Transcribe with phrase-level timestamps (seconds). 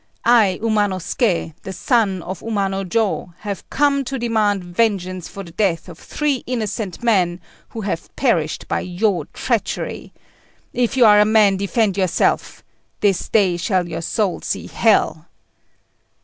[0.25, 5.99] I, Umanosuké, the son of Umanojô, have come to demand vengeance for the death of
[5.99, 7.39] three innocent men
[7.69, 10.11] who have perished by your treachery.
[10.73, 12.63] If you are a man, defend yourself.
[13.01, 15.27] This day shall your soul see hell!"